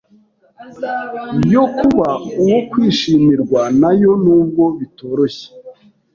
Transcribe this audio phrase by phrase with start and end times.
[1.55, 2.07] yo kuba
[2.43, 5.47] uwo kwishimirwa na yo, nubwo bitoroshye